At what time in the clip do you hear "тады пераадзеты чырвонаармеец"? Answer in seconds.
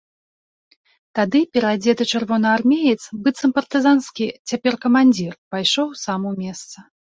1.19-2.97